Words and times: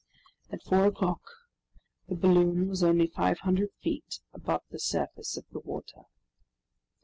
At 0.49 0.63
four 0.63 0.87
o'clock 0.87 1.21
the 2.07 2.15
balloon 2.15 2.67
was 2.69 2.81
only 2.81 3.05
500 3.05 3.69
feet 3.83 4.19
above 4.33 4.63
the 4.71 4.79
surface 4.79 5.37
of 5.37 5.45
the 5.51 5.59
water. 5.59 6.05